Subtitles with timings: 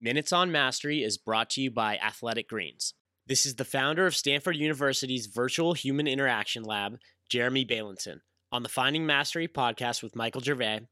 [0.00, 2.94] Minutes on Mastery is brought to you by Athletic Greens.
[3.26, 8.20] This is the founder of Stanford University's Virtual Human Interaction Lab, Jeremy Bailenson,
[8.52, 10.82] on the Finding Mastery podcast with Michael Gervais,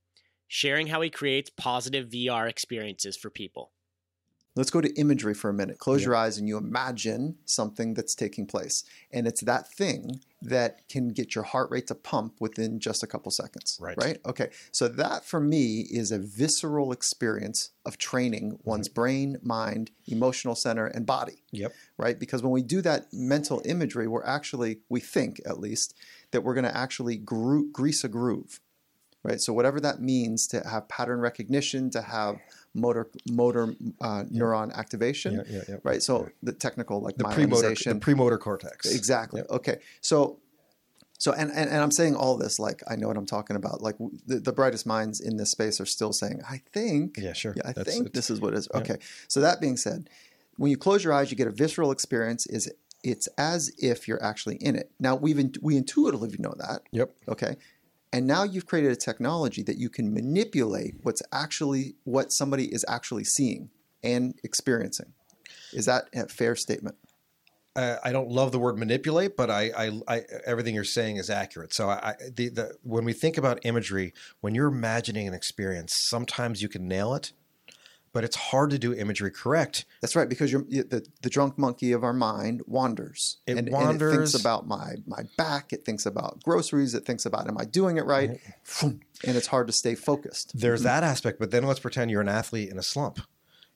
[0.48, 3.70] sharing how he creates positive VR experiences for people.
[4.56, 5.78] Let's go to imagery for a minute.
[5.78, 6.06] Close yeah.
[6.06, 8.84] your eyes and you imagine something that's taking place.
[9.12, 13.06] And it's that thing that can get your heart rate to pump within just a
[13.06, 13.78] couple seconds.
[13.80, 13.96] Right.
[13.98, 14.18] Right?
[14.24, 14.50] Okay.
[14.72, 18.70] So that for me is a visceral experience of training mm-hmm.
[18.70, 21.42] one's brain, mind, emotional center, and body.
[21.52, 21.74] Yep.
[21.98, 22.18] Right?
[22.18, 25.94] Because when we do that mental imagery, we're actually, we think at least,
[26.30, 28.60] that we're going to actually gro- grease a groove.
[29.26, 29.40] Right.
[29.40, 32.36] So whatever that means to have pattern recognition, to have
[32.74, 35.34] motor motor uh, neuron activation.
[35.34, 35.76] Yeah, yeah, yeah.
[35.82, 36.02] Right.
[36.02, 38.94] So the technical like the premotor, the premotor cortex.
[38.94, 39.42] Exactly.
[39.50, 39.78] Okay.
[40.00, 40.38] So
[41.18, 43.80] so and, and and I'm saying all this like I know what I'm talking about.
[43.80, 47.16] Like the, the brightest minds in this space are still saying, I think.
[47.18, 47.54] Yeah, sure.
[47.56, 48.68] Yeah, I That's, think this is what it is.
[48.74, 48.98] Okay.
[49.28, 50.08] So that being said,
[50.56, 52.46] when you close your eyes, you get a visceral experience.
[52.46, 52.70] Is
[53.02, 54.90] it's as if you're actually in it.
[54.98, 56.82] Now we've in, we intuitively know that.
[56.92, 57.10] Yep.
[57.28, 57.56] Okay.
[58.16, 62.82] And now you've created a technology that you can manipulate what's actually what somebody is
[62.88, 63.68] actually seeing
[64.02, 65.12] and experiencing.
[65.74, 66.96] Is that a fair statement?
[67.76, 71.74] I don't love the word manipulate, but I, I, I, everything you're saying is accurate.
[71.74, 76.62] So I, the, the, when we think about imagery, when you're imagining an experience, sometimes
[76.62, 77.32] you can nail it,
[78.16, 79.84] but it's hard to do imagery correct.
[80.00, 83.36] That's right, because you're, the, the drunk monkey of our mind wanders.
[83.46, 84.14] It and, wanders.
[84.14, 85.70] And it thinks about my, my back.
[85.74, 86.94] It thinks about groceries.
[86.94, 88.30] It thinks about, am I doing it right?
[88.30, 88.86] Mm-hmm.
[89.28, 90.58] And it's hard to stay focused.
[90.58, 90.86] There's mm-hmm.
[90.86, 93.20] that aspect, but then let's pretend you're an athlete in a slump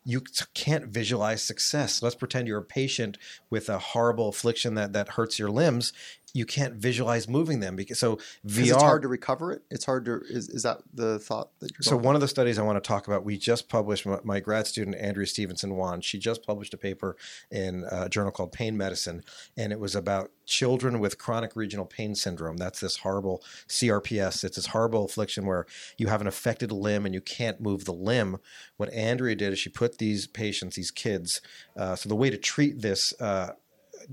[0.03, 0.23] you
[0.55, 2.03] can't visualize success.
[2.03, 3.19] Let's pretend you're a patient
[3.51, 5.93] with a horrible affliction that, that hurts your limbs
[6.33, 9.63] you can't visualize moving them because so VR it's hard to recover it.
[9.71, 12.59] It's hard to is, is that the thought that you're So one of the studies
[12.59, 16.01] I want to talk about, we just published my, my grad student Andrea Stevenson Won.
[16.01, 17.17] She just published a paper
[17.51, 19.23] in a journal called Pain Medicine,
[19.57, 22.57] and it was about children with chronic regional pain syndrome.
[22.57, 24.45] That's this horrible CRPS.
[24.45, 25.67] It's this horrible affliction where
[25.97, 28.39] you have an affected limb and you can't move the limb.
[28.77, 31.41] What Andrea did is she put these patients, these kids.
[31.77, 33.15] Uh, so the way to treat this.
[33.21, 33.53] Uh,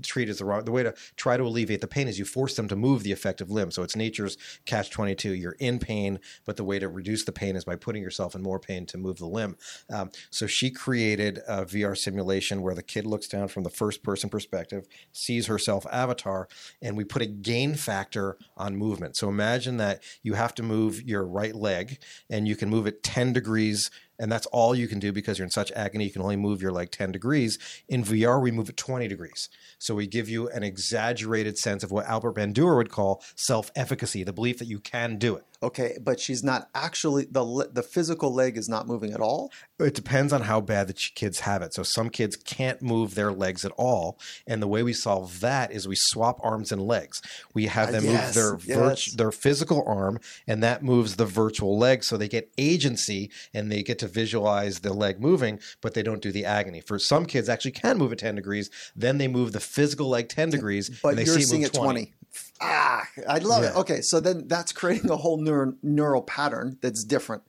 [0.02, 0.64] treat as the wrong.
[0.64, 3.12] The way to try to alleviate the pain is you force them to move the
[3.12, 3.70] affected limb.
[3.70, 4.36] So it's nature's
[4.66, 5.34] catch twenty two.
[5.34, 8.42] You're in pain, but the way to reduce the pain is by putting yourself in
[8.42, 9.56] more pain to move the limb.
[9.90, 14.02] Um, so she created a VR simulation where the kid looks down from the first
[14.02, 16.48] person perspective, sees herself avatar,
[16.82, 19.16] and we put a gain factor on movement.
[19.16, 21.98] So imagine that you have to move your right leg,
[22.30, 25.44] and you can move it ten degrees and that's all you can do because you're
[25.44, 26.04] in such agony.
[26.04, 27.58] You can only move your leg 10 degrees.
[27.88, 29.48] In VR, we move it 20 degrees.
[29.78, 34.24] So we give you an exaggerated sense of what Albert Bandura would call self efficacy,
[34.24, 35.44] the belief that you can do it.
[35.60, 39.50] Okay, but she's not actually the the physical leg is not moving at all.
[39.80, 41.74] It depends on how bad the kids have it.
[41.74, 45.72] So some kids can't move their legs at all, and the way we solve that
[45.72, 47.20] is we swap arms and legs.
[47.54, 49.12] We have them yes, move their yes.
[49.14, 53.82] their physical arm, and that moves the virtual leg, so they get agency and they
[53.82, 56.80] get to visualize the leg moving, but they don't do the agony.
[56.80, 60.28] For some kids, actually can move at ten degrees, then they move the physical leg
[60.28, 61.88] ten degrees, but and they you're see seeing it 20.
[61.88, 62.14] 20.
[62.60, 63.70] Ah, I love yeah.
[63.70, 63.76] it.
[63.76, 67.42] Okay, so then that's creating a whole neural, neural pattern that's different.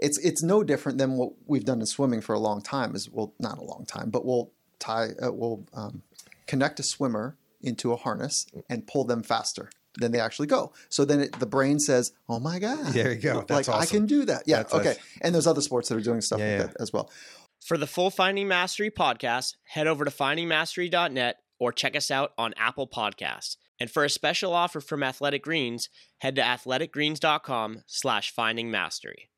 [0.00, 2.94] It's it's no different than what we've done in swimming for a long time.
[2.94, 6.02] Is well, not a long time, but we'll tie uh, we'll um,
[6.46, 10.72] connect a swimmer into a harness and pull them faster than they actually go.
[10.88, 13.44] So then it, the brain says, "Oh my god, there you go.
[13.46, 13.82] That's like awesome.
[13.82, 14.96] I can do that." Yeah, that's okay.
[15.20, 16.66] And there's other sports that are doing stuff yeah, like yeah.
[16.66, 17.10] that as well.
[17.64, 22.54] For the full Finding Mastery podcast, head over to findingmastery.net or check us out on
[22.56, 23.56] Apple Podcasts.
[23.80, 25.88] And for a special offer from Athletic Greens,
[26.18, 29.30] head to athleticgreens.com slash finding mastery.